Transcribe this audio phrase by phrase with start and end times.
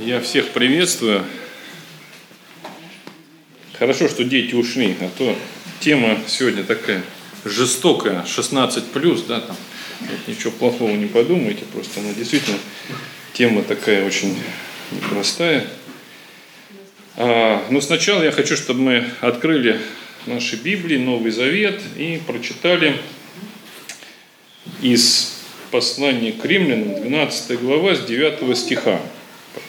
[0.00, 1.26] Я всех приветствую.
[3.78, 5.36] Хорошо, что дети ушли, а то
[5.80, 7.02] тема сегодня такая
[7.44, 9.56] жестокая, 16 плюс, да, там
[10.00, 12.56] вот ничего плохого не подумайте, просто она действительно
[13.34, 14.38] тема такая очень
[14.90, 15.66] непростая.
[17.18, 19.78] А, но сначала я хочу, чтобы мы открыли
[20.24, 22.96] наши Библии, Новый Завет и прочитали
[24.80, 28.98] из послания к римлянам, 12 глава, с 9 стиха.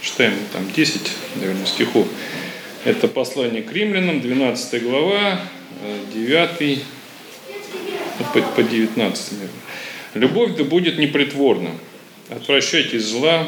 [0.01, 1.01] Читаем там 10,
[1.37, 2.07] наверное, стихов.
[2.85, 5.41] Это послание к римлянам, 12 глава,
[6.13, 6.79] 9
[8.19, 9.55] ну, по, по 19, наверное.
[10.13, 11.71] Любовь да будет непритворна.
[12.29, 13.47] Отвращайтесь зла,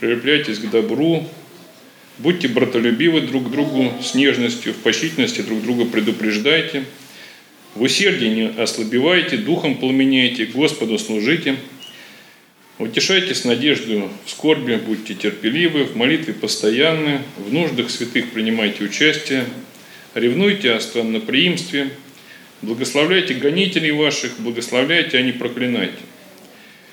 [0.00, 1.28] прилепляйтесь к добру,
[2.18, 6.84] будьте братолюбивы друг к другу с нежностью, в почтительности друг друга предупреждайте,
[7.74, 11.56] в усердии не ослабевайте, духом пламеняйте, Господу служите–
[12.78, 19.46] Утешайтесь надежду в скорби, будьте терпеливы, в молитве постоянны, в нуждах святых принимайте участие,
[20.14, 21.88] ревнуйте о странноприимстве,
[22.60, 25.96] благословляйте гонителей ваших, благословляйте, а не проклинайте.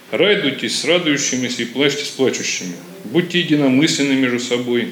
[0.10, 2.76] Радуйтесь с радующимися и плачьте с плачущими.
[3.04, 4.90] Будьте единомысленны между собой.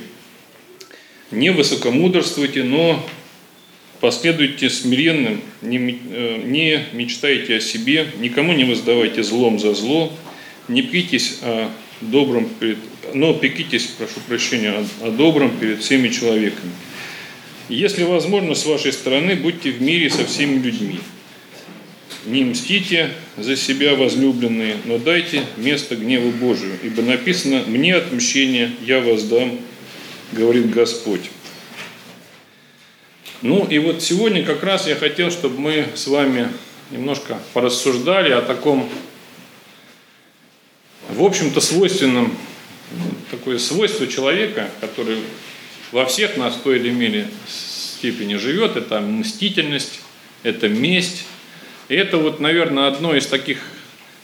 [1.30, 3.08] Не высокомудрствуйте, но
[4.02, 10.12] последуйте смиренным, не, э, не мечтайте о себе, никому не воздавайте злом за зло,
[10.68, 11.70] не пекитесь о
[12.02, 12.78] добром, перед,
[13.14, 16.72] но пекитесь, прошу прощения, о, о добром перед всеми человеками.
[17.70, 21.00] Если возможно, с вашей стороны, будьте в мире со всеми людьми.
[22.26, 29.00] Не мстите за себя, возлюбленные, но дайте место гневу Божию, ибо написано «Мне отмщение, я
[29.00, 29.58] воздам»,
[30.32, 31.30] говорит Господь.
[33.42, 36.50] Ну и вот сегодня как раз я хотел, чтобы мы с вами
[36.92, 38.88] немножко порассуждали о таком
[41.16, 42.36] в общем-то, свойственным,
[43.30, 45.18] такое свойство человека, который
[45.92, 50.00] во всех нас в той или иной степени живет, это мстительность,
[50.44, 51.26] это месть.
[51.90, 53.60] И это вот, наверное, одно из таких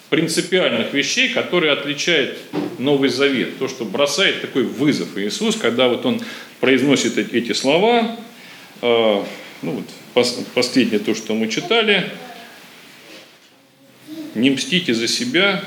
[0.10, 2.38] принципиальных вещей, которые отличает
[2.80, 3.60] Новый Завет.
[3.60, 6.22] То, что бросает такой вызов Иисус, когда вот Он
[6.62, 8.18] произносит эти слова,
[8.82, 9.24] э,
[9.62, 9.86] ну вот
[10.54, 12.10] последнее то, что мы читали,
[14.34, 15.64] не мстите за себя,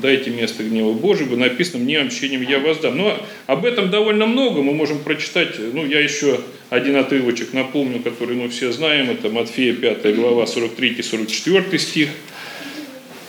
[0.00, 2.96] дайте место гнева Божьего, написано «мне общением я воздам».
[2.96, 3.16] Но
[3.46, 6.40] об этом довольно много, мы можем прочитать, ну, я еще
[6.70, 12.08] один отрывочек напомню, который мы все знаем, это Матфея 5 глава 43-44 стих.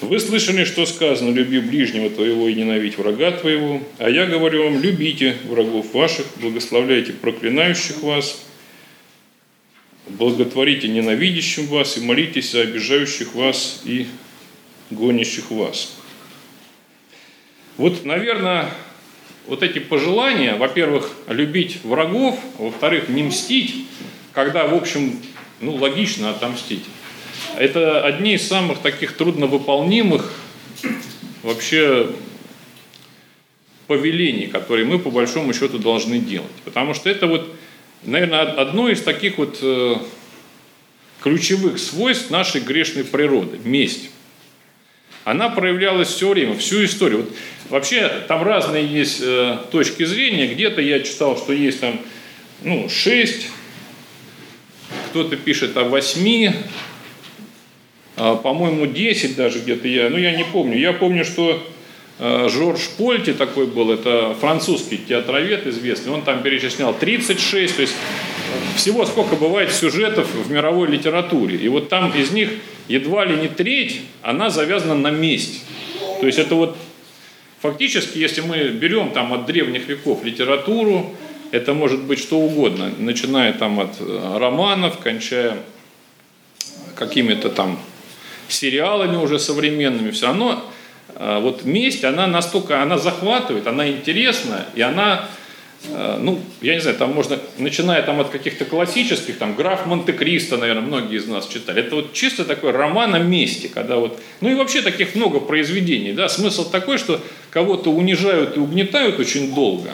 [0.02, 4.82] «Вы слышали, что сказано, люби ближнего твоего и ненавидь врага твоего, а я говорю вам,
[4.82, 8.44] любите врагов ваших, благословляйте проклинающих вас,
[10.08, 14.08] благотворите ненавидящим вас и молитесь за обижающих вас и
[14.90, 16.01] гонящих вас».
[17.82, 18.70] Вот, наверное,
[19.48, 23.74] вот эти пожелания, во-первых, любить врагов, во-вторых, не мстить,
[24.34, 25.20] когда, в общем,
[25.62, 26.84] ну, логично отомстить.
[27.58, 30.32] Это одни из самых таких трудновыполнимых
[31.42, 32.12] вообще
[33.88, 36.52] повелений, которые мы по большому счету должны делать.
[36.64, 37.52] Потому что это вот,
[38.04, 39.96] наверное, одно из таких вот э,
[41.24, 44.12] ключевых свойств нашей грешной природы– месть.
[45.24, 47.20] Она проявлялась все время, всю историю.
[47.20, 47.30] Вот
[47.72, 50.48] Вообще там разные есть э, точки зрения.
[50.48, 52.02] Где-то я читал, что есть там
[52.64, 53.48] ну, 6,
[55.10, 56.54] кто-то пишет о 8,
[58.18, 60.78] а, по-моему, 10 даже где-то я, ну я не помню.
[60.78, 61.66] Я помню, что
[62.20, 67.96] э, Жорж Польти такой был, это французский театровед известный, он там перечислял 36, то есть
[68.76, 71.56] всего сколько бывает сюжетов в мировой литературе.
[71.56, 72.50] И вот там из них
[72.92, 75.64] едва ли не треть, она завязана на месть.
[76.20, 76.78] То есть это вот
[77.62, 81.16] Фактически, если мы берем там от древних веков литературу,
[81.52, 85.58] это может быть что угодно, начиная там от э, романов, кончая
[86.96, 87.78] какими-то там
[88.48, 90.64] сериалами уже современными, все равно
[91.14, 95.30] э, вот месть, она настолько, она захватывает, она интересна, и она
[95.90, 100.84] ну, я не знаю, там можно, начиная там от каких-то классических, там, граф Монте-Кристо, наверное,
[100.84, 101.82] многие из нас читали.
[101.82, 106.14] Это вот чисто такой роман о мести, когда вот, ну и вообще таких много произведений,
[106.14, 107.20] да, смысл такой, что
[107.50, 109.90] кого-то унижают и угнетают очень долго,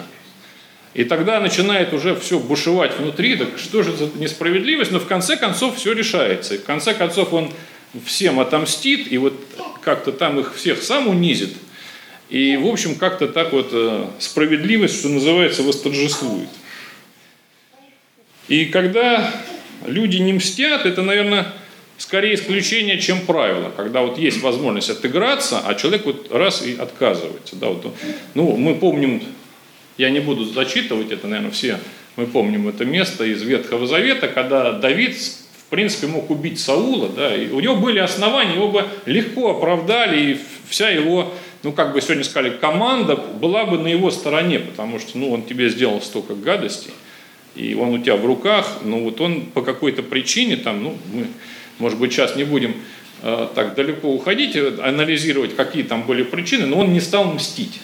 [0.93, 5.37] и тогда начинает уже все бушевать внутри, так что же за несправедливость, но в конце
[5.37, 7.51] концов все решается, и в конце концов он
[8.05, 9.33] всем отомстит, и вот
[9.81, 11.53] как-то там их всех сам унизит–
[12.29, 16.49] и, в общем, как-то так вот э, справедливость, что называется, восторжествует.
[18.47, 19.33] И когда
[19.85, 21.53] люди не мстят, это, наверное,
[21.97, 23.71] скорее исключение, чем правило.
[23.75, 27.55] Когда вот есть возможность отыграться, а человек вот раз и отказывается.
[27.55, 27.93] Да, вот,
[28.33, 29.21] ну, мы помним
[29.97, 31.79] Я не буду зачитывать это, наверное, все
[32.17, 37.33] мы помним это место из Ветхого Завета, когда Давид, в принципе, мог убить Саула, да,
[37.33, 41.31] и у него были основания, его бы легко оправдали, и вся его,
[41.63, 45.43] ну, как бы сегодня сказали, команда была бы на его стороне, потому что, ну, он
[45.43, 46.93] тебе сделал столько гадостей,
[47.55, 51.27] и он у тебя в руках, ну, вот он по какой-то причине, там, ну, мы,
[51.79, 52.75] может быть, сейчас не будем
[53.23, 57.79] э, так далеко уходить, анализировать, какие там были причины, но он не стал мстить.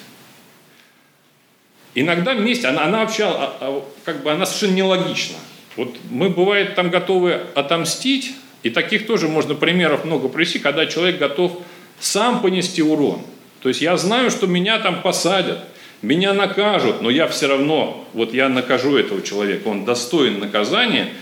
[1.96, 5.38] Иногда месть, она, она вообще, а, а, как бы, она совершенно нелогична.
[5.76, 8.34] Вот мы, бывает, там готовы отомстить,
[8.64, 11.60] и таких тоже можно примеров много привести, когда человек готов
[12.00, 13.22] сам понести урон.
[13.64, 15.60] То есть я знаю, что меня там посадят,
[16.02, 21.14] меня накажут, но я все равно, вот я накажу этого человека, он достоин наказания,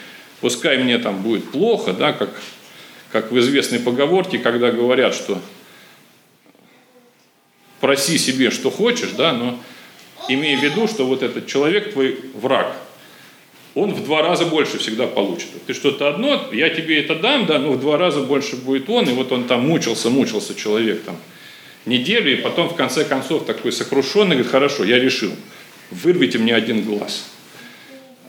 [0.41, 2.31] пускай мне там будет плохо, да, как,
[3.11, 5.39] как в известной поговорке, когда говорят, что
[7.79, 9.59] проси себе, что хочешь, да, но
[10.27, 12.75] имея в виду, что вот этот человек твой враг,
[13.75, 15.49] он в два раза больше всегда получит.
[15.67, 19.07] Ты что-то одно, я тебе это дам, да, но в два раза больше будет он,
[19.07, 21.17] и вот он там мучился, мучился человек там
[21.85, 25.31] неделю, и потом в конце концов такой сокрушенный говорит, хорошо, я решил,
[25.89, 27.29] вырвите мне один глаз.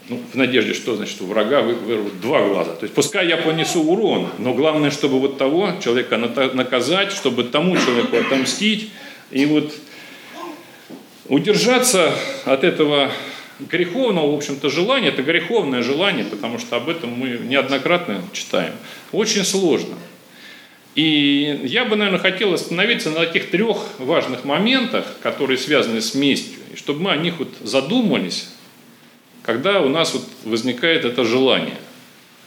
[0.09, 2.73] Ну, в надежде, что значит у врага вырвут два глаза.
[2.75, 7.77] То есть пускай я понесу урон, но главное, чтобы вот того человека наказать, чтобы тому
[7.77, 8.91] человеку отомстить.
[9.31, 9.73] И вот
[11.29, 12.13] Удержаться
[12.43, 13.09] от этого
[13.59, 18.73] греховного, в общем-то, желания, это греховное желание, потому что об этом мы неоднократно читаем,
[19.13, 19.95] очень сложно.
[20.95, 26.59] И я бы, наверное, хотел остановиться на таких трех важных моментах, которые связаны с местью,
[26.71, 28.49] и чтобы мы о них вот задумались,
[29.41, 31.77] когда у нас вот возникает это желание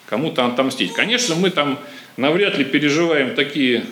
[0.06, 0.92] кому-то отомстить.
[0.92, 1.80] Конечно, мы там
[2.16, 3.84] навряд ли переживаем такие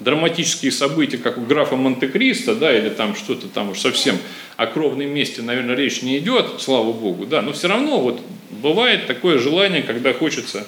[0.00, 4.16] драматические события, как у графа Монте-Кристо, да, или там что-то там уж совсем
[4.56, 8.20] о кровном месте, наверное, речь не идет, слава богу, да, но все равно вот
[8.50, 10.66] бывает такое желание, когда хочется,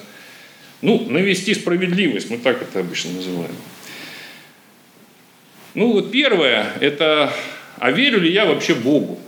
[0.81, 3.55] ну, навести справедливость, мы так это обычно называем.
[5.73, 7.33] Ну вот первое, это,
[7.77, 9.19] а верю ли я вообще Богу?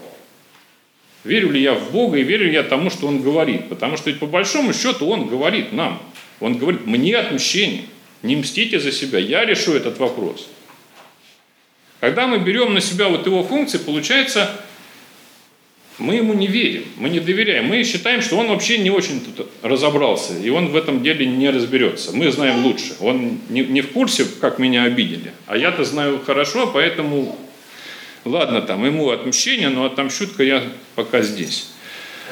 [1.23, 3.69] Верю ли я в Бога и верю ли я тому, что Он говорит?
[3.69, 6.01] Потому что ведь по большому счету Он говорит нам.
[6.41, 7.85] Он говорит, мне отмщение.
[8.23, 10.49] Не мстите за себя, я решу этот вопрос.
[11.99, 14.49] Когда мы берем на себя вот его функции, получается,
[15.99, 17.67] мы ему не верим, мы не доверяем.
[17.67, 21.49] Мы считаем, что он вообще не очень тут разобрался, и он в этом деле не
[21.49, 22.11] разберется.
[22.13, 22.95] Мы знаем лучше.
[22.99, 27.37] Он не, не в курсе, как меня обидели, а я-то знаю хорошо, поэтому
[28.25, 30.63] ладно, там ему отмщение, но отомщу-ка я
[30.95, 31.69] пока здесь.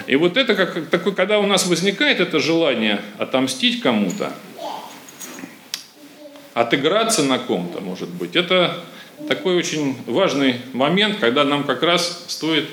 [0.07, 4.33] И вот это как такой, когда у нас возникает это желание отомстить кому-то,
[6.53, 8.35] отыграться на ком-то, может быть.
[8.35, 8.83] Это
[9.27, 12.65] такой очень важный момент, когда нам как раз стоит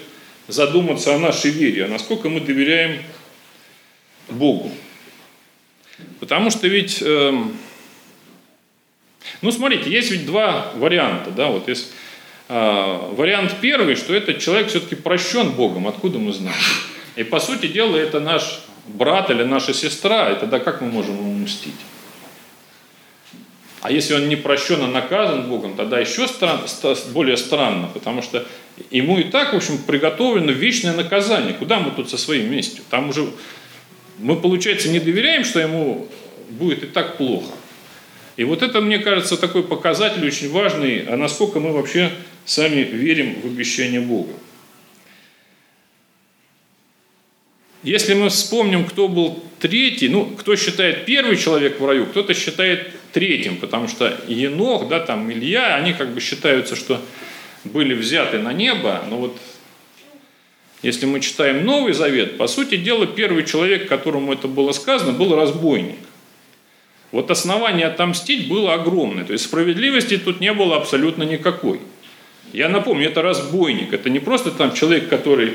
[0.48, 3.02] задуматься о нашей вере, а насколько мы доверяем
[4.28, 4.72] Богу.
[6.20, 7.32] Потому что ведь, э,
[9.42, 11.92] ну смотрите, есть ведь два варианта, да, вот есть
[12.48, 16.56] э, вариант первый, что этот человек все-таки прощен Богом, откуда мы знаем.
[17.16, 21.16] И по сути дела это наш брат или наша сестра, и тогда как мы можем
[21.16, 21.74] ему мстить?
[23.88, 26.60] А если он не прощен, а наказан Богом, тогда еще стран,
[27.14, 28.46] более странно, потому что
[28.90, 31.54] ему и так, в общем, приготовлено вечное наказание.
[31.54, 32.84] Куда мы тут со своим местью?
[32.90, 33.26] Там уже
[34.18, 36.06] мы, получается, не доверяем, что ему
[36.50, 37.50] будет и так плохо.
[38.36, 42.12] И вот это, мне кажется, такой показатель очень важный, а насколько мы вообще
[42.44, 44.34] сами верим в обещание Бога.
[47.88, 52.90] Если мы вспомним, кто был третий, ну, кто считает первый человек в раю, кто-то считает
[53.14, 57.00] третьим, потому что Енох, да, там Илья, они как бы считаются, что
[57.64, 59.38] были взяты на небо, но вот
[60.82, 65.34] если мы читаем Новый Завет, по сути дела, первый человек, которому это было сказано, был
[65.34, 65.96] разбойник.
[67.10, 71.80] Вот основание отомстить было огромное, то есть справедливости тут не было абсолютно никакой.
[72.52, 75.54] Я напомню, это разбойник, это не просто там человек, который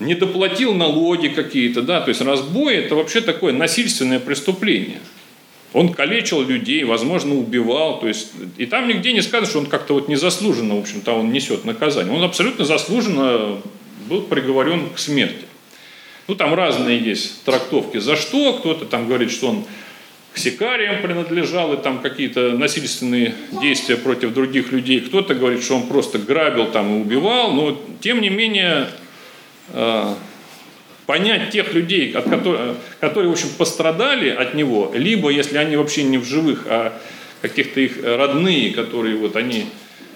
[0.00, 5.00] не доплатил налоги какие-то, да, то есть разбой это вообще такое насильственное преступление–
[5.74, 7.98] он калечил людей, возможно, убивал.
[7.98, 11.32] То есть, и там нигде не сказано, что он как-то вот незаслуженно, в общем-то, он
[11.32, 12.14] несет наказание.
[12.14, 13.58] Он абсолютно заслуженно
[14.08, 15.44] был приговорен к смерти.
[16.28, 18.52] Ну, там разные есть трактовки за что.
[18.54, 19.64] Кто-то там говорит, что он
[20.32, 25.00] к сикариям принадлежал, и там какие-то насильственные действия против других людей.
[25.00, 27.52] Кто-то говорит, что он просто грабил там и убивал.
[27.52, 28.90] Но, тем не менее,
[31.06, 36.02] понять тех людей, от которых, которые, в общем, пострадали от него, либо, если они вообще
[36.02, 36.98] не в живых, а
[37.42, 39.66] каких-то их родные, которые вот они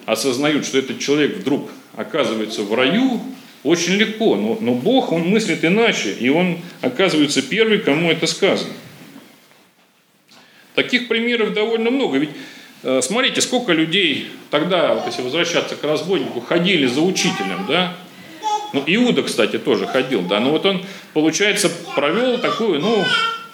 [0.07, 3.21] осознают, что этот человек вдруг оказывается в раю,
[3.65, 8.73] очень легко, но, но Бог, Он мыслит иначе, и Он оказывается первый, кому это сказано.
[10.75, 12.19] Таких примеров довольно много.
[12.19, 12.31] Ведь
[12.85, 17.97] э, смотрите, сколько людей тогда, вот если возвращаться к разбойнику, ходили за учителем, да?
[18.73, 20.41] Ну, Иуда, кстати, тоже ходил, да.
[20.41, 20.85] Но вот он,
[21.15, 23.05] получается, провел такую, ну,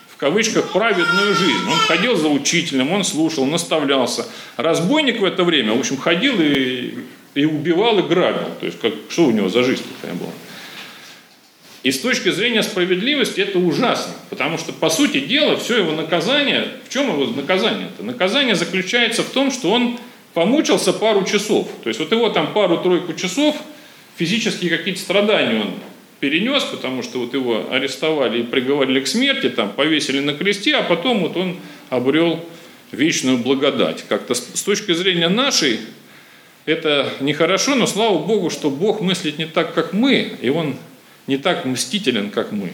[0.09, 1.69] в кавычках, праведную жизнь.
[1.69, 4.27] Он ходил за учителем, он слушал, наставлялся.
[4.57, 6.95] Разбойник в это время, в общем, ходил и,
[7.35, 8.49] и убивал, и грабил.
[8.61, 10.31] То есть, как, что у него за жизнь такая была?
[11.85, 16.69] И с точки зрения справедливости это ужасно, потому что, по сути дела, все его наказание,
[16.89, 18.03] в чем его наказание-то?
[18.03, 19.99] Наказание заключается в том, что он
[20.33, 21.69] помучился пару часов.
[21.83, 23.57] То есть вот его там пару-тройку часов
[24.17, 25.71] физические какие-то страдания он
[26.21, 30.83] перенес, потому что вот его арестовали и приговорили к смерти, там повесили на кресте, а
[30.83, 31.57] потом вот он
[31.91, 32.45] обрел
[32.93, 34.05] вечную благодать.
[34.09, 35.81] Как-то с точки зрения нашей
[36.67, 40.77] это нехорошо, но слава Богу, что Бог мыслит не так, как мы, и Он
[41.27, 42.71] не так мстителен, как мы.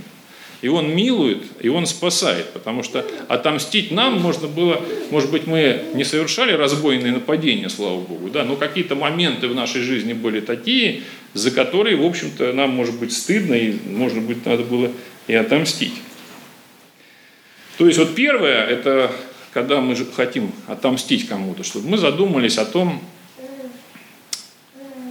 [0.63, 5.85] И Он милует, и Он спасает, потому что отомстить нам можно было, может быть, мы
[5.95, 11.03] не совершали разбойные нападения, слава Богу, да, но какие-то моменты в нашей жизни были такие,
[11.33, 14.91] за которые, в общем-то, нам может быть стыдно, и, может быть, надо было
[15.27, 15.95] и отомстить.
[17.79, 19.11] То есть вот первое, это
[19.55, 23.03] когда мы хотим отомстить кому-то, чтобы мы задумались о том,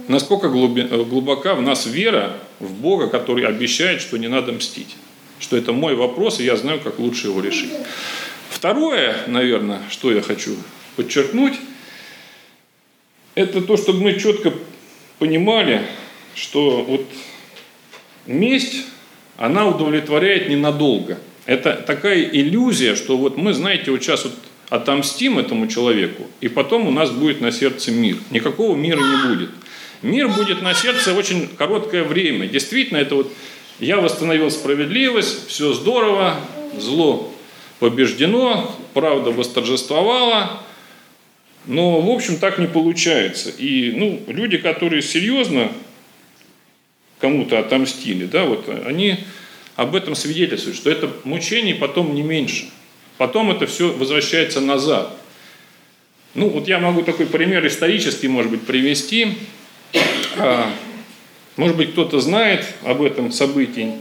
[0.06, 4.96] насколько глубока в нас вера в Бога, который обещает, что не надо мстить.
[5.40, 7.70] Что это мой вопрос, и я знаю, как лучше его решить.
[8.50, 10.54] Второе, наверное, что я хочу
[10.96, 11.54] подчеркнуть,
[13.34, 14.52] это то, чтобы мы четко
[15.18, 15.82] понимали,
[16.34, 17.06] что вот
[18.26, 18.84] месть,
[19.38, 21.18] она удовлетворяет ненадолго.
[21.46, 24.34] Это такая иллюзия, что вот мы, знаете, вот сейчас вот
[24.68, 28.16] отомстим этому человеку, и потом у нас будет на сердце мир.
[28.30, 29.50] Никакого мира не будет.
[30.02, 32.46] Мир будет на сердце очень короткое время.
[32.46, 33.32] Действительно, это вот
[33.80, 36.36] я восстановил справедливость, все здорово,
[36.76, 37.32] зло
[37.78, 40.62] побеждено, правда восторжествовала,
[41.66, 43.50] но, в общем, так не получается.
[43.50, 45.72] И ну, люди, которые серьезно
[47.18, 49.18] кому-то отомстили, да, вот они
[49.76, 52.68] об этом свидетельствуют, что это мучение потом не меньше.
[53.16, 55.16] Потом это все возвращается назад.
[56.34, 59.38] Ну, вот я могу такой пример исторический, может быть, привести.
[61.60, 63.92] Может быть, кто-то знает об этом событии,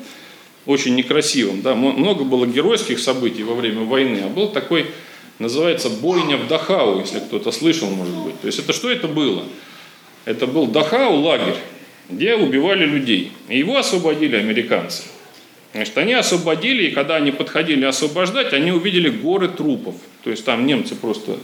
[0.66, 1.62] очень некрасивом.
[1.62, 1.76] Да?
[1.76, 4.86] Много было геройских событий во время войны, а был такой,
[5.40, 8.40] называется, бойня в Дахау, если кто-то слышал, может быть.
[8.40, 9.44] То есть это что это было?
[10.24, 11.58] Это был Дахау лагерь,
[12.10, 13.34] где убивали людей.
[13.50, 15.04] И его освободили американцы.
[15.74, 19.96] Значит, они освободили, и когда они подходили освобождать, они увидели горы трупов.
[20.24, 21.38] То есть там немцы просто,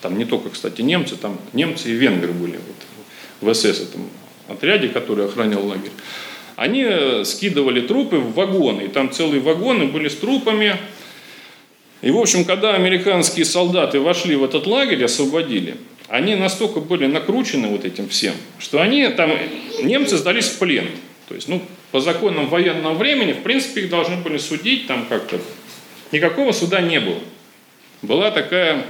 [0.00, 2.60] там не только, кстати, немцы, там немцы и венгры были
[3.40, 4.08] вот, в СС этом
[4.48, 5.92] отряде, который охранял лагерь.
[6.56, 10.76] Они э, скидывали трупы в вагоны, и там целые вагоны были с трупами.
[12.02, 15.76] И, в общем, когда американские солдаты вошли в этот лагерь, освободили,
[16.08, 19.32] они настолько были накручены вот этим всем, что они там,
[19.82, 20.88] немцы сдались в плен.
[21.28, 21.60] То есть, ну,
[21.90, 25.40] по законам военного времени, в принципе, их должны были судить там как-то.
[26.12, 27.18] Никакого суда не было.
[28.02, 28.84] Была такая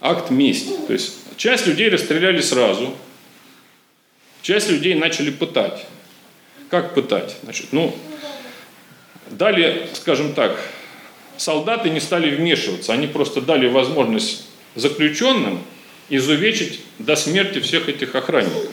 [0.00, 0.72] акт мести.
[0.86, 2.94] То есть, часть людей расстреляли сразу,
[4.44, 5.86] часть людей начали пытать.
[6.68, 7.36] Как пытать?
[7.42, 7.96] Значит, ну,
[9.30, 10.60] дали, скажем так,
[11.38, 15.60] солдаты не стали вмешиваться, они просто дали возможность заключенным
[16.10, 18.68] изувечить до смерти всех этих охранников.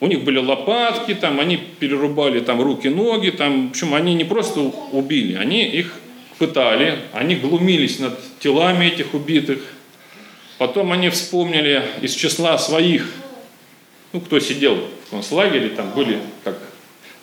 [0.00, 4.24] У них были лопатки, там, они перерубали там, руки, ноги, там, в общем, они не
[4.24, 5.92] просто убили, они их
[6.38, 9.60] пытали, они глумились над телами этих убитых.
[10.56, 13.06] Потом они вспомнили из числа своих,
[14.12, 16.58] ну, кто сидел в концлагере, там были, как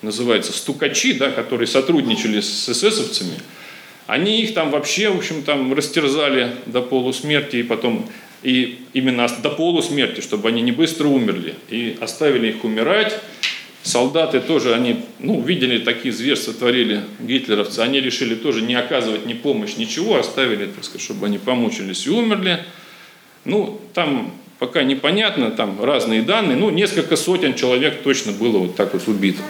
[0.02, 3.34] называется, стукачи, да, которые сотрудничали с эсэсовцами–
[4.10, 8.10] они их там вообще, в общем, там растерзали до полусмерти и потом
[8.42, 11.54] и именно до полусмерти, чтобы они не быстро умерли.
[11.70, 13.20] И оставили их умирать.
[13.84, 17.82] Солдаты тоже, они, ну, видели такие зверства, творили гитлеровцы.
[17.82, 22.10] Они решили тоже не оказывать ни помощь, ничего, оставили, так сказать, чтобы они помучились и
[22.10, 22.66] умерли.
[23.46, 28.94] Ну, там пока непонятно, там разные данные, ну, несколько сотен человек точно было вот так
[28.94, 29.42] вот убито.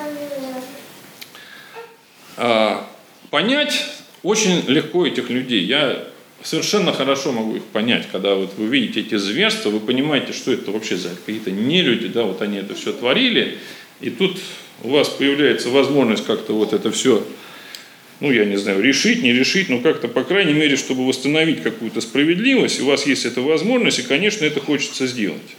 [2.38, 2.88] А,
[3.32, 3.86] понять
[4.24, 5.64] очень легко этих людей.
[5.66, 6.06] Я
[6.44, 10.72] совершенно хорошо могу их понять, когда вот вы видите эти зверства, вы понимаете, что это
[10.72, 13.58] вообще за какие-то нелюди, да, вот они это все творили,
[14.00, 14.38] и тут
[14.84, 17.26] у вас появляется возможность как-то вот это все,
[18.20, 22.02] ну, я не знаю, решить, не решить, но как-то, по крайней мере, чтобы восстановить какую-то
[22.02, 25.56] справедливость, у вас есть эта возможность, и, конечно, это хочется сделать.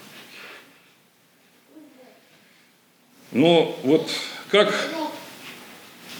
[3.33, 4.11] Но вот
[4.51, 4.91] как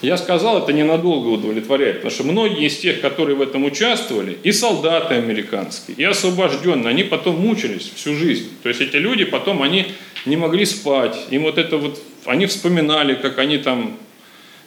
[0.03, 4.53] я сказал, это ненадолго удовлетворяет, потому что многие из тех, которые в этом участвовали, и
[4.53, 8.49] солдаты американские, и освобожденные, они потом мучились всю жизнь.
[8.63, 9.87] То есть эти люди потом, они
[10.25, 13.99] не могли спать, им вот это вот, они вспоминали, как они там,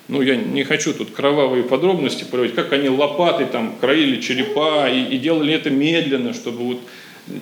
[0.08, 5.16] ну я не хочу тут кровавые подробности проводить, как они лопатой там кроили черепа и,
[5.16, 6.82] и делали это медленно, чтобы вот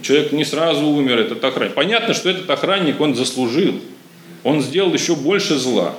[0.01, 1.73] человек не сразу умер, этот охранник.
[1.73, 3.79] Понятно, что этот охранник, он заслужил,
[4.43, 5.95] он сделал еще больше зла.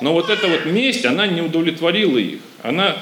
[0.00, 2.38] Но вот эта вот месть, она не удовлетворила их.
[2.62, 2.96] Она,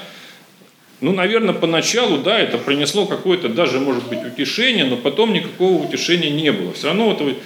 [0.99, 6.29] ну, наверное, поначалу, да, это принесло какое-то даже, может быть, утешение, но потом никакого утешения
[6.29, 6.73] не было.
[6.73, 7.37] Все равно вот,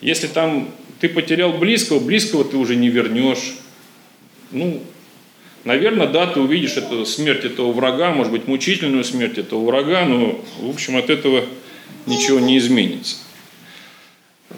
[0.00, 0.68] если там
[1.00, 3.54] ты потерял близкого, близкого ты уже не вернешь.
[4.50, 4.82] Ну,
[5.64, 10.44] наверное, да, ты увидишь эту смерть этого врага, может быть, мучительную смерть этого врага, но,
[10.60, 11.44] в общем, от этого
[12.06, 13.16] ничего не изменится.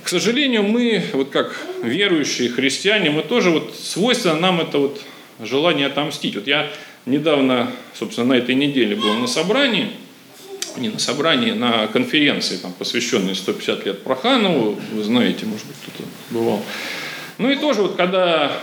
[0.03, 5.01] К сожалению, мы, вот как верующие христиане, мы тоже вот свойственно нам это вот
[5.41, 6.35] желание отомстить.
[6.35, 6.71] Вот я
[7.07, 9.91] недавно, собственно, на этой неделе был на собрании,
[10.77, 16.09] не на собрании, на конференции, там, посвященной 150 лет Проханову, вы знаете, может быть, кто-то
[16.31, 16.63] бывал.
[17.39, 18.61] Ну и тоже вот когда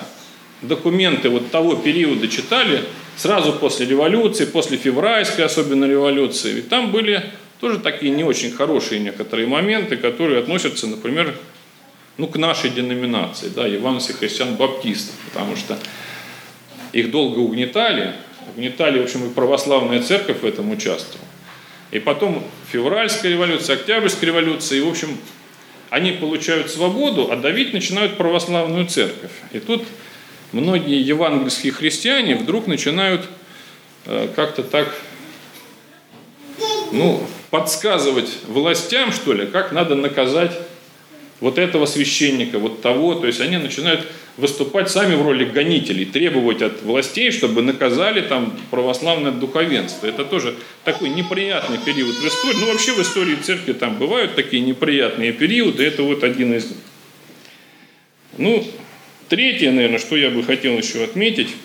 [0.61, 2.83] документы вот того периода читали,
[3.17, 7.23] сразу после революции, после февральской особенно революции, ведь там были
[7.59, 11.35] тоже такие не очень хорошие некоторые моменты, которые относятся, например,
[12.17, 15.77] ну, к нашей деноминации, да, евангелия христиан-баптистов, потому что
[16.91, 18.13] их долго угнетали,
[18.55, 21.27] угнетали, в общем, и православная церковь в этом участвовала.
[21.91, 25.17] И потом февральская революция, октябрьская революция, и, в общем,
[25.89, 29.31] они получают свободу, а давить начинают православную церковь.
[29.51, 29.83] И тут
[30.51, 33.25] многие евангельские христиане вдруг начинают
[34.05, 34.93] э, как-то так,
[36.91, 40.51] ну, подсказывать властям, что ли, как надо наказать
[41.39, 43.15] вот этого священника, вот того.
[43.15, 48.57] То есть они начинают выступать сами в роли гонителей, требовать от властей, чтобы наказали там
[48.69, 50.07] православное духовенство.
[50.07, 52.57] Это тоже такой неприятный период в истории.
[52.59, 56.73] Ну, вообще в истории церкви там бывают такие неприятные периоды, это вот один из.
[58.37, 58.65] Ну,
[59.31, 61.55] третье, наверное, что я бы хотел еще отметить,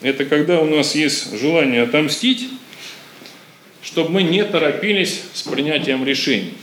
[0.00, 2.48] это когда у нас есть желание отомстить,
[3.82, 6.54] чтобы мы не торопились с принятием решений.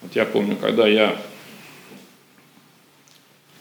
[0.00, 1.20] Вот я помню, когда я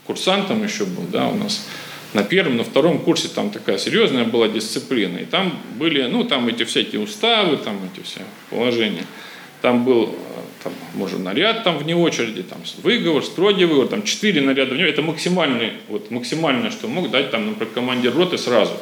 [0.05, 1.67] курсантом еще был, да, у нас
[2.13, 5.17] на первом, на втором курсе там такая серьезная была дисциплина.
[5.17, 9.05] И там были, ну, там эти всякие уставы, там эти все положения.
[9.61, 10.15] Там был,
[10.63, 15.01] там, может, наряд там вне очереди, там выговор, строгий выговор, там четыре наряда вне Это
[15.01, 18.73] максимальный, вот максимальное, что мог дать там, например, командир роты сразу.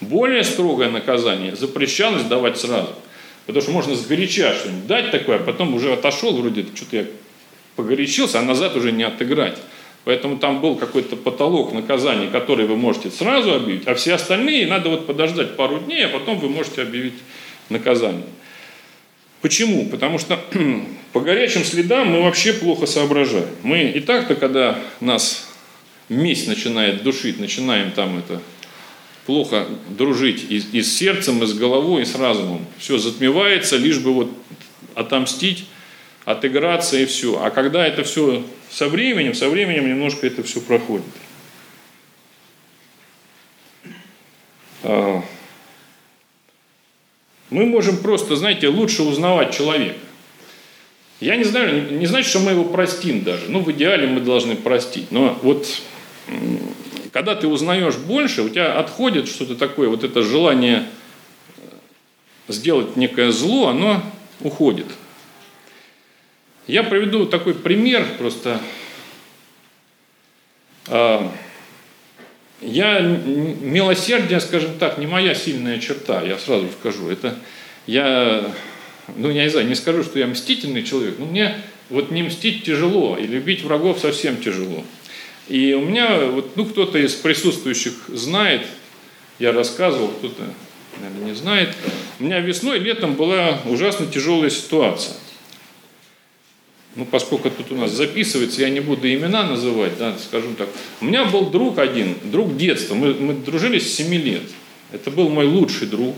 [0.00, 2.94] Более строгое наказание запрещалось давать сразу.
[3.46, 7.06] Потому что можно сгоряча что-нибудь дать такое, а потом уже отошел, вроде что-то я
[7.76, 9.56] погорячился, а назад уже не отыграть.
[10.04, 14.88] Поэтому там был какой-то потолок наказаний, который вы можете сразу объявить, а все остальные надо
[14.90, 17.14] вот подождать пару дней, а потом вы можете объявить
[17.68, 18.24] наказание.
[19.40, 19.86] Почему?
[19.88, 20.40] Потому что
[21.12, 23.48] по горячим следам мы вообще плохо соображаем.
[23.62, 25.48] Мы и так-то, когда нас
[26.08, 28.40] месть начинает душить, начинаем там это
[29.26, 32.66] плохо дружить и, и с сердцем, и с головой, и с разумом.
[32.78, 34.32] Все затмевается, лишь бы вот
[34.94, 35.66] отомстить,
[36.24, 37.40] отыграться и все.
[37.42, 41.04] А когда это все со временем, со временем немножко это все проходит.
[47.50, 49.98] А, мы можем просто, знаете, лучше узнавать человека.
[51.20, 53.48] Я не знаю, не значит, что мы его простим даже.
[53.48, 55.10] Ну, в идеале мы должны простить.
[55.10, 55.66] Но вот
[57.12, 60.86] когда ты узнаешь больше, у тебя отходит что-то такое, вот это желание
[62.46, 64.02] сделать некое зло, оно
[64.40, 64.86] уходит.
[66.68, 68.60] Я приведу такой пример просто.
[72.60, 77.08] Я милосердие, скажем так, не моя сильная черта, я сразу скажу.
[77.08, 77.36] Это
[77.86, 78.52] я,
[79.16, 81.54] ну я не знаю, не скажу, что я мстительный человек, но мне
[81.88, 84.84] вот не мстить тяжело, и любить врагов совсем тяжело.
[85.48, 88.66] И у меня, вот, ну, кто-то из присутствующих знает,
[89.38, 90.42] я рассказывал, кто-то,
[91.00, 91.74] наверное, не знает.
[92.18, 95.14] У меня весной, летом была ужасно тяжелая ситуация.
[96.96, 100.68] Ну, поскольку тут у нас записывается, я не буду имена называть, да, скажем так.
[101.00, 102.94] У меня был друг один, друг детства.
[102.94, 104.42] Мы, мы дружили с 7 лет.
[104.92, 106.16] Это был мой лучший друг.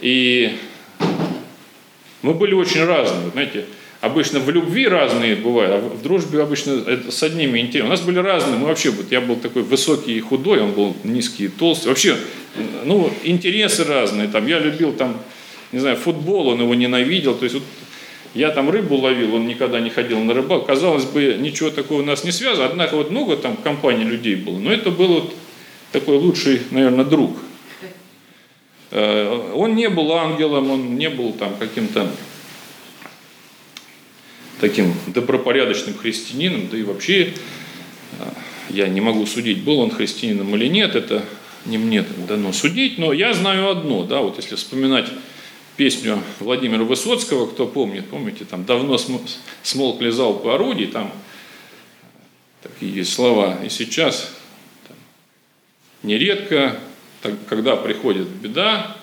[0.00, 0.56] И
[2.22, 3.64] мы были очень разные, знаете.
[4.00, 7.88] Обычно в любви разные бывают, а в дружбе обычно с одними интересно.
[7.88, 10.94] У нас были разные, мы вообще, вот я был такой высокий и худой, он был
[11.04, 11.88] низкий и толстый.
[11.88, 12.18] Вообще,
[12.84, 14.28] ну, интересы разные.
[14.28, 15.18] Там, я любил там,
[15.72, 17.34] не знаю, футбол, он его ненавидел.
[17.34, 17.64] То есть вот,
[18.34, 20.66] я там рыбу ловил, он никогда не ходил на рыбалку.
[20.66, 24.58] Казалось бы, ничего такого у нас не связано, однако вот много там компаний людей было,
[24.58, 25.34] но это был вот
[25.92, 27.38] такой лучший, наверное, друг.
[28.90, 32.10] Э, он не был ангелом, он не был там каким-то
[34.60, 37.34] таким добропорядочным христианином, да и вообще
[38.18, 38.24] э,
[38.70, 41.24] я не могу судить, был он христианином или нет, это
[41.66, 45.06] не мне дано судить, но я знаю одно, да, вот если вспоминать
[45.76, 48.98] песню Владимира Высоцкого, кто помнит, помните, там давно
[49.62, 51.12] смолкли залпы орудий, там
[52.62, 54.32] такие слова, и сейчас
[54.88, 54.96] там,
[56.02, 56.78] нередко,
[57.22, 58.96] так, когда приходит беда,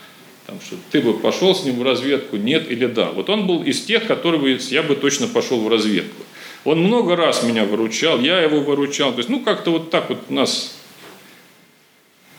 [0.47, 3.11] там, что ты бы пошел с ним в разведку, нет или да.
[3.11, 6.23] Вот он был из тех, которые я бы точно пошел в разведку.
[6.63, 9.11] Он много раз меня выручал, я его выручал.
[9.11, 10.75] То есть, ну, как-то вот так вот у нас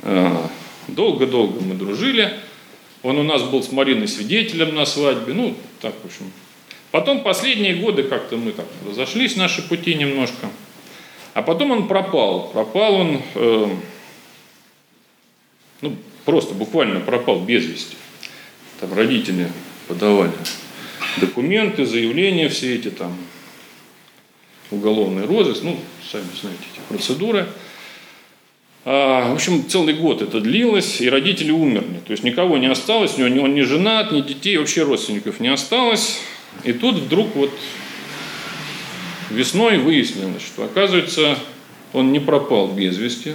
[0.03, 0.37] э,
[0.88, 2.38] долго-долго мы дружили.
[3.03, 5.35] Он у нас был с Мариной свидетелем на свадьбе.
[5.35, 6.31] Ну, так, в общем.
[6.91, 10.51] Потом последние годы как-то мы так разошлись наши пути немножко.
[11.35, 12.51] А потом он пропал.
[12.51, 13.69] Пропал он, э,
[15.81, 17.97] ну, просто буквально пропал без вести.
[18.79, 19.51] Там родители
[19.88, 20.33] подавали
[21.17, 23.17] документы, заявления все эти там,
[24.71, 25.79] уголовный розыск, ну,
[26.11, 27.49] сами знаете эти процедуры.
[28.85, 32.01] А, в общем, целый год это длилось, и родители умерли.
[32.05, 35.49] То есть никого не осталось, у него он не женат, ни детей, вообще родственников не
[35.49, 36.18] осталось.
[36.64, 37.51] И тут вдруг вот
[39.31, 41.38] весной выяснилось, что оказывается
[41.92, 43.35] он не пропал без вести,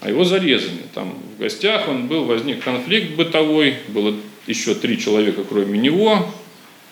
[0.00, 0.82] а его зарезали.
[0.94, 4.14] Там в гостях он был, возник конфликт бытовой, было
[4.46, 6.26] еще три человека кроме него,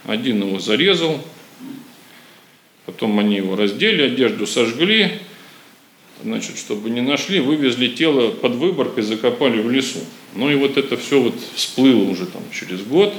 [0.04, 1.22] один его зарезал,
[2.87, 5.12] потом они его раздели, одежду сожгли,
[6.22, 10.00] значит, чтобы не нашли, вывезли тело под Выборгой, закопали в лесу.
[10.35, 13.12] Ну и вот это все вот всплыло уже там через год.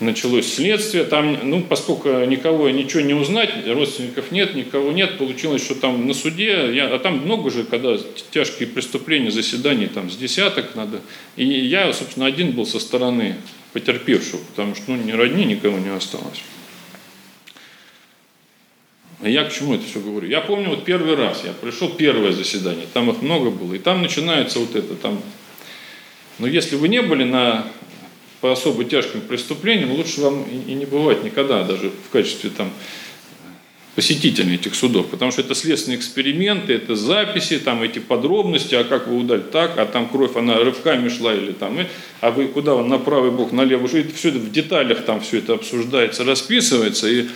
[0.00, 5.76] Началось следствие, там, ну, поскольку никого, ничего не узнать, родственников нет, никого нет, получилось, что
[5.76, 7.96] там на суде, я, а там много же, когда
[8.32, 11.02] тяжкие преступления, заседаний там с десяток надо,
[11.36, 13.36] и я, собственно, один был со стороны
[13.72, 16.42] потерпевшего, потому что, ну, ни родни никого не осталось.
[19.22, 20.28] Я к чему это все говорю?
[20.28, 24.02] Я помню вот первый раз, я пришел первое заседание, там их много было, и там
[24.02, 25.22] начинается вот это, там,
[26.38, 27.66] но если вы не были на
[28.40, 32.72] по особо тяжким преступлениям, лучше вам и не бывать никогда, даже в качестве там
[33.94, 39.06] посетителей этих судов, потому что это следственные эксперименты, это записи, там эти подробности, а как
[39.06, 41.78] вы удали так, а там кровь, она рывками шла или там,
[42.20, 45.38] а вы куда, на правый бок, на левый, это все это в деталях там все
[45.38, 47.28] это обсуждается, расписывается, и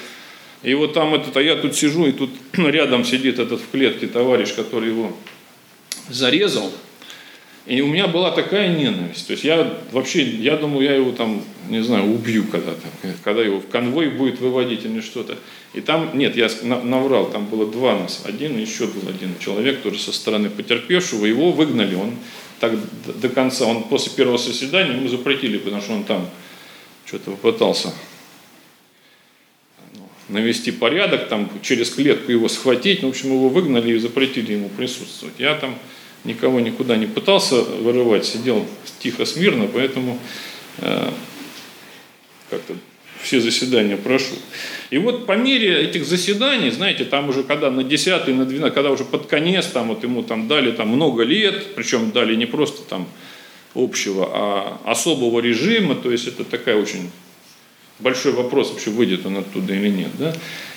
[0.62, 4.06] и вот там этот, а я тут сижу, и тут рядом сидит этот в клетке
[4.06, 5.12] товарищ, который его
[6.08, 6.72] зарезал.
[7.66, 9.26] И у меня была такая ненависть.
[9.26, 12.80] То есть я вообще, я думаю, я его там, не знаю, убью когда-то,
[13.24, 15.36] когда его в конвой будет выводить или что-то.
[15.74, 19.98] И там, нет, я наврал, там было два нас, один, еще был один человек, тоже
[19.98, 22.14] со стороны потерпевшего, его выгнали, он
[22.60, 22.72] так
[23.20, 26.30] до конца, он после первого заседания ему запретили, потому что он там
[27.04, 27.92] что-то попытался
[30.28, 33.02] навести порядок, там через клетку его схватить.
[33.02, 35.34] Ну, в общем, его выгнали и запретили ему присутствовать.
[35.38, 35.78] Я там
[36.24, 38.66] никого никуда не пытался вырывать, сидел
[38.98, 40.18] тихо, смирно, поэтому
[40.78, 41.10] э,
[42.50, 42.74] как-то
[43.22, 44.36] все заседания прошел.
[44.90, 48.90] И вот по мере этих заседаний, знаете, там уже когда на 10 на 12, когда
[48.90, 52.82] уже под конец, там вот ему там дали там много лет, причем дали не просто
[52.82, 53.08] там
[53.74, 57.10] общего, а особого режима, то есть это такая очень
[57.98, 60.10] большой вопрос, вообще выйдет он оттуда или нет.
[60.18, 60.34] Да?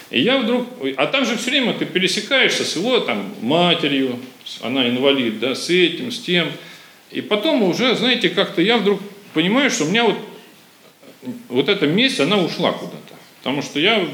[0.10, 4.20] И я вдруг, а там же все время ты пересекаешься с его там матерью,
[4.62, 6.52] она инвалид, да, с этим, с тем.
[7.12, 9.02] И потом уже, знаете, как-то я вдруг
[9.34, 10.18] понимаю, что у меня вот,
[11.50, 12.98] вот эта месть, она ушла куда-то.
[13.40, 14.08] Потому что я,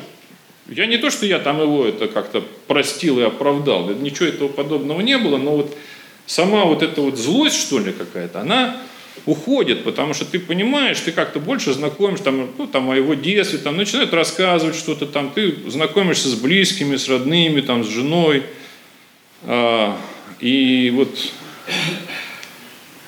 [0.68, 5.02] я не то, что я там его это как-то простил и оправдал, ничего этого подобного
[5.02, 5.78] не было, но вот
[6.26, 8.82] сама вот эта вот злость, что ли, какая-то, она
[9.26, 13.60] уходит, потому что ты понимаешь, ты как-то больше знакомишь там, ну, там, о его детстве,
[13.60, 18.44] там, начинают рассказывать что-то там, ты знакомишься с близкими, с родными, там, с женой.
[19.44, 19.98] А,
[20.40, 21.18] и вот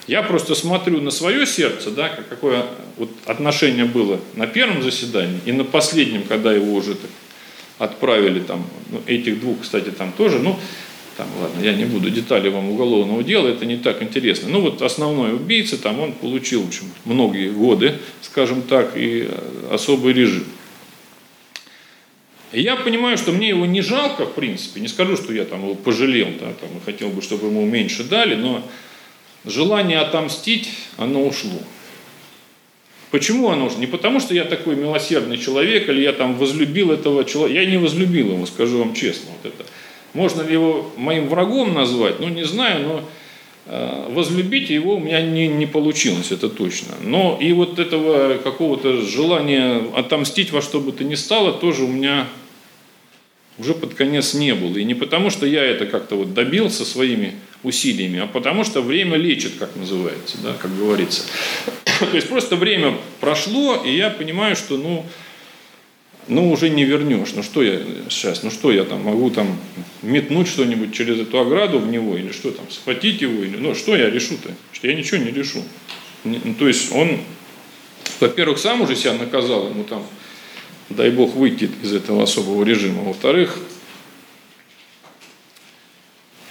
[0.07, 2.65] я просто смотрю на свое сердце, да, какое
[2.95, 7.11] вот отношение было на первом заседании и на последнем, когда его уже так
[7.77, 10.57] отправили там, ну, этих двух, кстати, там тоже, ну,
[11.17, 14.49] там, ладно, я не буду детали вам уголовного дела, это не так интересно.
[14.49, 19.69] Ну вот основной убийца, там он получил, в общем, многие годы, скажем так, и э,
[19.71, 20.45] особый режим.
[22.53, 25.75] Я понимаю, что мне его не жалко, в принципе, не скажу, что я там его
[25.75, 28.63] пожалел, да, там, и хотел бы, чтобы ему меньше дали, но
[29.43, 31.59] желание отомстить, оно ушло.
[33.09, 33.77] Почему оно же?
[33.77, 37.61] Не потому, что я такой милосердный человек, или я там возлюбил этого человека.
[37.61, 39.29] Я не возлюбил его, скажу вам честно.
[39.31, 39.65] Вот это.
[40.13, 42.19] Можно ли его моим врагом назвать?
[42.19, 43.03] Ну, не знаю, но
[43.65, 46.93] э, возлюбить его у меня не, не получилось, это точно.
[47.01, 51.87] Но и вот этого какого-то желания отомстить во что бы то ни стало, тоже у
[51.87, 52.27] меня
[53.57, 54.77] уже под конец не было.
[54.77, 59.17] И не потому, что я это как-то вот добился своими усилиями, а потому что время
[59.17, 61.23] лечит, как называется, да, как говорится.
[61.99, 65.05] То есть просто время прошло, и я понимаю, что ну,
[66.27, 67.29] ну уже не вернешь.
[67.35, 69.57] Ну что я сейчас, ну что я там могу там
[70.01, 73.95] метнуть что-нибудь через эту ограду в него, или что там, схватить его, или ну что
[73.95, 74.51] я решу-то?
[74.71, 75.63] Что я ничего не решу.
[76.23, 77.19] Ну, то есть он,
[78.19, 80.03] во-первых, сам уже себя наказал, ему там
[80.89, 83.03] дай бог, выйти из этого особого режима.
[83.03, 83.59] Во-вторых,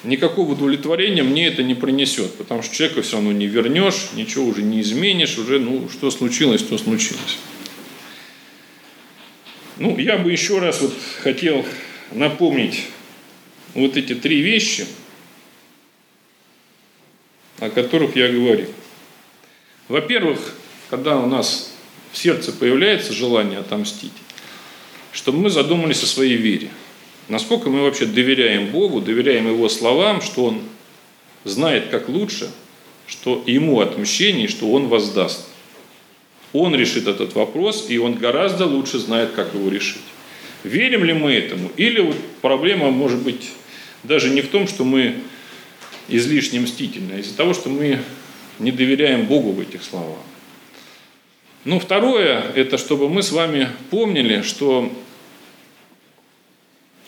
[0.04, 4.62] никакого удовлетворения мне это не принесет, потому что человека все равно не вернешь, ничего уже
[4.62, 7.38] не изменишь, уже, ну, что случилось, то случилось.
[9.78, 11.64] Ну, я бы еще раз вот хотел
[12.12, 12.86] напомнить
[13.74, 14.86] вот эти три вещи,
[17.58, 18.70] о которых я говорил.
[19.88, 20.54] Во-первых,
[20.88, 21.74] когда у нас
[22.12, 24.12] в сердце появляется желание отомстить,
[25.12, 26.70] чтобы мы задумались о своей вере.
[27.28, 30.62] Насколько мы вообще доверяем Богу, доверяем Его словам, что Он
[31.44, 32.50] знает как лучше,
[33.06, 35.46] что Ему отмщение, что Он воздаст.
[36.58, 40.02] Он решит этот вопрос, и Он гораздо лучше знает, как его решить.
[40.64, 41.70] Верим ли мы этому?
[41.76, 43.50] Или вот проблема может быть
[44.02, 45.16] даже не в том, что мы
[46.08, 48.00] излишне мстительны, а из-за того, что мы
[48.58, 50.18] не доверяем Богу в этих словах.
[51.64, 54.90] Ну, второе, это чтобы мы с вами помнили, что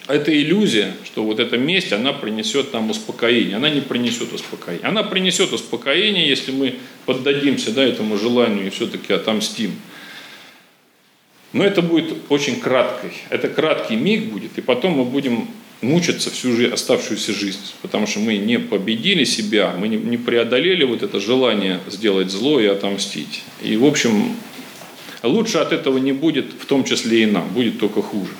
[0.09, 3.57] это иллюзия, что вот эта месть, она принесет нам успокоение.
[3.57, 4.87] Она не принесет успокоение.
[4.87, 9.73] Она принесет успокоение, если мы поддадимся да, этому желанию и все-таки отомстим.
[11.53, 13.13] Но это будет очень краткой.
[13.31, 15.49] Это краткий миг будет, и потом мы будем
[15.81, 21.03] мучиться всю жизнь, оставшуюся жизнь, потому что мы не победили себя, мы не преодолели вот
[21.03, 23.43] это желание сделать зло и отомстить.
[23.63, 24.35] И, в общем,
[25.23, 28.33] лучше от этого не будет, в том числе и нам, будет только хуже.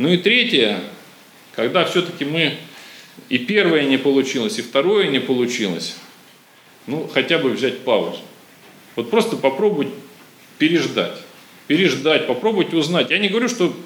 [0.00, 0.80] Ну и третье,
[1.54, 2.54] когда все-таки мы
[3.28, 5.94] и первое не получилось, и второе не получилось,
[6.86, 8.20] ну хотя бы взять паузу.
[8.96, 9.90] Вот просто попробовать
[10.56, 11.18] переждать.
[11.66, 13.10] Переждать, попробовать узнать.
[13.10, 13.76] Я не говорю, что,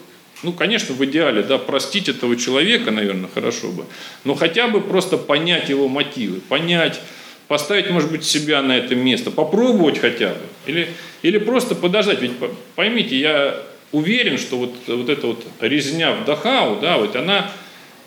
[0.44, 3.84] ну, конечно, в идеале, да, простить этого человека, наверное, хорошо бы,
[4.22, 7.00] но хотя бы просто понять его мотивы, понять,
[7.48, 10.40] поставить, может быть, себя на это место, попробовать хотя бы.
[10.66, 10.90] Или,
[11.22, 12.22] или просто подождать.
[12.22, 12.34] Ведь
[12.76, 13.60] поймите, я
[13.94, 17.50] уверен, что вот, вот эта вот резня в Дахау, да, вот она,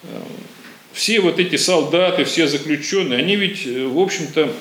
[0.04, 0.08] э,
[0.92, 4.52] все вот эти солдаты, все заключенные, они ведь, э, в общем-то,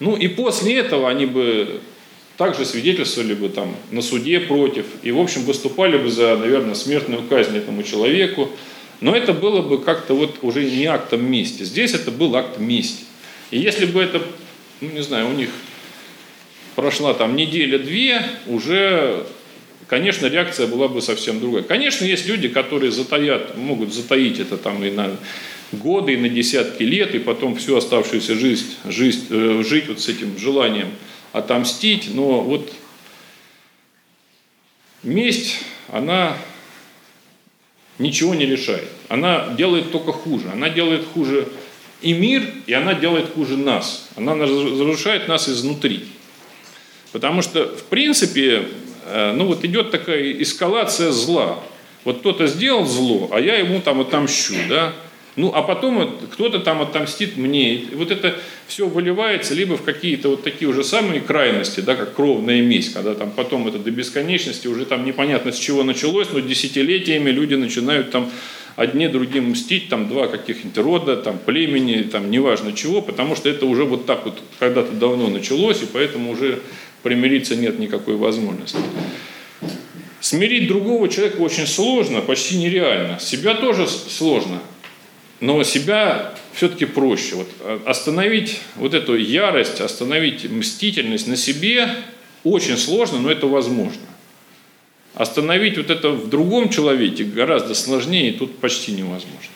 [0.00, 1.80] ну и после этого они бы
[2.36, 7.22] также свидетельствовали бы там на суде против, и, в общем, выступали бы за, наверное, смертную
[7.22, 8.50] казнь этому человеку,
[9.00, 11.62] но это было бы как-то вот уже не актом мести.
[11.62, 13.04] Здесь это был акт мести.
[13.50, 14.22] И если бы это,
[14.80, 15.50] ну не знаю, у них
[16.76, 19.26] прошла там неделя-две, уже,
[19.86, 21.62] конечно, реакция была бы совсем другая.
[21.62, 25.16] Конечно, есть люди, которые затаят, могут затаить это там и на
[25.72, 30.08] годы, и на десятки лет, и потом всю оставшуюся жизнь, жизнь э, жить вот с
[30.08, 30.88] этим желанием
[31.32, 32.72] отомстить, но вот
[35.02, 36.36] месть, она
[37.98, 38.88] ничего не решает.
[39.08, 40.50] Она делает только хуже.
[40.52, 41.48] Она делает хуже
[42.02, 44.08] и мир, и она делает хуже нас.
[44.16, 46.06] Она разрушает нас изнутри.
[47.12, 48.64] Потому что, в принципе,
[49.06, 51.58] э, ну вот идет такая эскалация зла.
[52.04, 54.92] Вот кто-то сделал зло, а я ему там отомщу, да?
[55.36, 57.84] Ну, а потом кто-то там отомстит мне.
[57.94, 62.62] Вот это все выливается либо в какие-то вот такие уже самые крайности, да, как кровная
[62.62, 67.30] месть, когда там потом это до бесконечности уже там непонятно с чего началось, но десятилетиями
[67.30, 68.30] люди начинают там
[68.76, 73.66] одни другим мстить, там два каких-нибудь рода, там племени, там неважно чего, потому что это
[73.66, 76.60] уже вот так вот когда-то давно началось, и поэтому уже
[77.02, 78.78] примириться нет никакой возможности.
[80.20, 83.18] Смирить другого человека очень сложно, почти нереально.
[83.18, 84.60] Себя тоже сложно,
[85.40, 87.36] но себя все-таки проще.
[87.36, 91.88] Вот а, остановить вот эту ярость, остановить мстительность на себе
[92.44, 94.02] очень сложно, но это возможно.
[95.14, 99.50] Остановить вот это в другом человеке гораздо сложнее, и тут почти невозможно.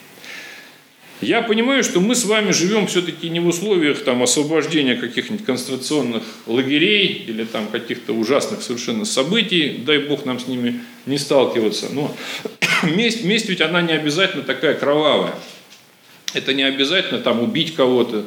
[1.20, 6.22] Я понимаю, что мы с вами живем все-таки не в условиях там, освобождения каких-нибудь концентрационных
[6.46, 11.88] лагерей или там каких-то ужасных совершенно событий, дай бог нам с ними не сталкиваться.
[11.92, 12.14] Но
[12.82, 15.34] месть, месть ведь она не обязательно такая кровавая.
[16.34, 18.26] Это не обязательно там убить кого-то.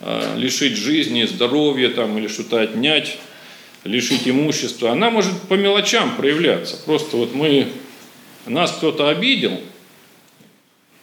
[0.00, 3.18] э, лишить жизни, здоровья там, или что-то отнять,
[3.84, 6.76] лишить имущества, она может по мелочам проявляться.
[6.84, 7.68] Просто вот мы,
[8.46, 9.60] нас кто-то обидел,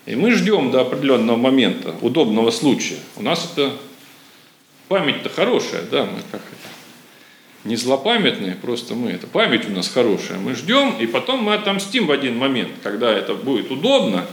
[0.06, 2.98] и мы ждем до определенного момента, удобного случая.
[3.16, 3.74] У нас это
[4.88, 6.70] память-то хорошая, да, мы как это,
[7.64, 10.38] не злопамятные, просто мы, это память у нас хорошая.
[10.40, 14.26] Мы ждем, и потом мы отомстим в один момент, когда это будет удобно,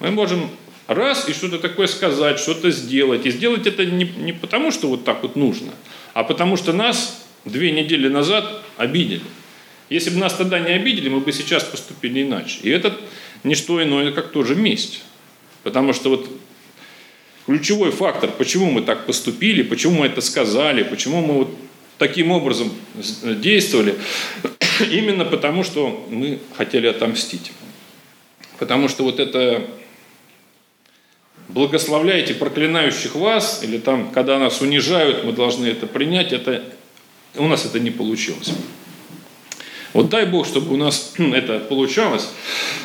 [0.00, 0.50] мы можем
[0.88, 3.24] раз и что-то такое сказать, что-то сделать.
[3.26, 5.72] И сделать это не, не потому, что вот так вот нужно,
[6.12, 9.22] а потому что нас две недели назад обидели.
[9.90, 12.58] Если бы нас тогда не обидели, мы бы сейчас поступили иначе.
[12.62, 12.96] И это
[13.44, 15.02] не что иное, как тоже месть.
[15.62, 16.28] Потому что вот
[17.46, 21.54] ключевой фактор, почему мы так поступили, почему мы это сказали, почему мы вот
[21.98, 22.72] таким образом
[23.22, 23.94] действовали,
[24.90, 27.52] именно потому, что мы хотели отомстить.
[28.58, 29.66] Потому что вот это
[31.48, 36.64] благословляете проклинающих вас, или там, когда нас унижают, мы должны это принять, это,
[37.36, 38.52] у нас это не получилось.
[39.94, 42.28] Вот дай Бог, чтобы у нас это получалось,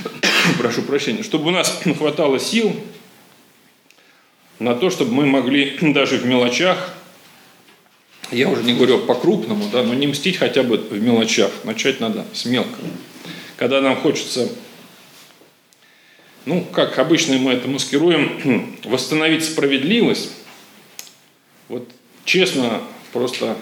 [0.60, 2.80] прошу прощения, чтобы у нас хватало сил
[4.60, 6.93] на то, чтобы мы могли даже в мелочах,
[8.32, 11.50] я уже не говорю по-крупному, да, но не мстить хотя бы в мелочах.
[11.63, 12.88] Начать надо с мелкого.
[13.58, 14.48] Когда нам хочется,
[16.45, 20.32] ну, как обычно мы это маскируем, восстановить справедливость,
[21.69, 21.89] вот
[22.24, 23.58] честно просто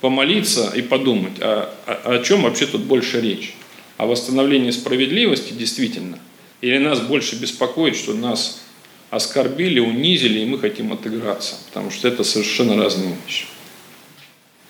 [0.00, 3.54] помолиться и подумать, а, а, о чем вообще тут больше речь?
[3.96, 6.18] О восстановлении справедливости действительно?
[6.60, 8.62] Или нас больше беспокоит, что нас
[9.10, 11.56] оскорбили, унизили, и мы хотим отыграться?
[11.66, 13.46] Потому что это совершенно разные вещи.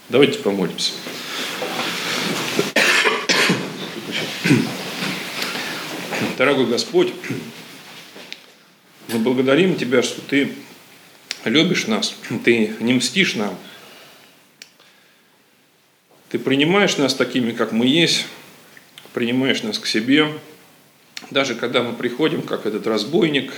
[0.09, 0.93] Давайте помолимся.
[6.37, 7.13] Дорогой Господь,
[9.09, 10.53] мы благодарим Тебя, что Ты
[11.45, 13.57] любишь нас, Ты не мстишь нам,
[16.31, 18.25] ты принимаешь нас такими, как мы есть,
[19.13, 20.29] принимаешь нас к себе,
[21.31, 23.53] даже когда мы приходим, как этот разбойник,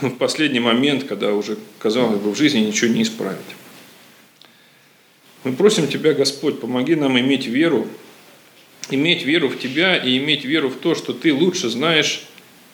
[0.00, 3.38] в последний момент, когда уже, казалось бы, в жизни ничего не исправить.
[5.44, 7.86] Мы просим Тебя, Господь, помоги нам иметь веру,
[8.90, 12.24] иметь веру в Тебя и иметь веру в то, что Ты лучше знаешь,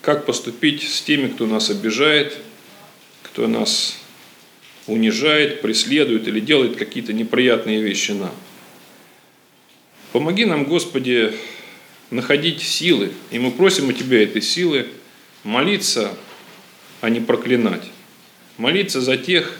[0.00, 2.38] как поступить с теми, кто нас обижает,
[3.22, 3.98] кто нас
[4.86, 8.32] унижает, преследует или делает какие-то неприятные вещи нам.
[10.12, 11.32] Помоги нам, Господи,
[12.10, 14.88] находить силы, и мы просим у Тебя этой силы
[15.44, 16.16] молиться,
[17.00, 17.84] а не проклинать.
[18.56, 19.56] Молиться за тех,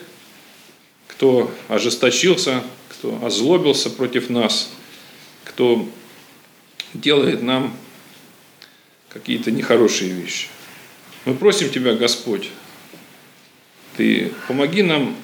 [1.06, 4.72] кто ожесточился, кто озлобился против нас,
[5.44, 5.88] кто
[6.94, 7.76] делает нам
[9.08, 10.48] какие-то нехорошие вещи.
[11.26, 12.50] Мы просим Тебя, Господь,
[13.96, 15.16] Ты помоги нам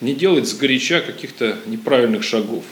[0.00, 2.64] не делать сгоряча каких-то неправильных шагов.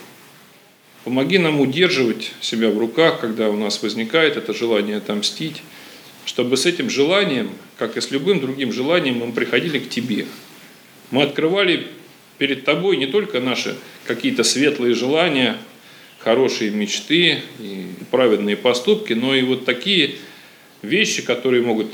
[1.04, 5.62] Помоги нам удерживать себя в руках, когда у нас возникает это желание отомстить,
[6.24, 10.26] чтобы с этим желанием, как и с любым другим желанием, мы приходили к Тебе.
[11.10, 11.88] Мы открывали
[12.38, 15.58] перед Тобой не только наши какие-то светлые желания,
[16.20, 20.14] хорошие мечты и праведные поступки, но и вот такие
[20.82, 21.88] вещи, которые могут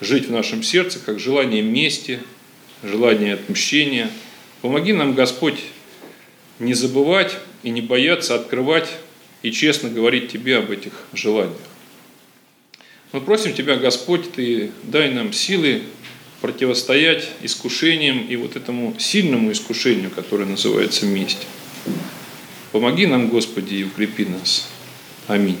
[0.00, 2.20] жить в нашем сердце, как желание мести,
[2.82, 4.10] желание отмщения–
[4.60, 5.60] Помоги нам, Господь,
[6.58, 8.90] не забывать и не бояться открывать
[9.42, 11.56] и честно говорить Тебе об этих желаниях.
[13.12, 15.82] Мы просим Тебя, Господь, Ты дай нам силы
[16.40, 21.46] противостоять искушениям и вот этому сильному искушению, которое называется месть.
[22.72, 24.68] Помоги нам, Господи, и укрепи нас.
[25.28, 25.58] Аминь.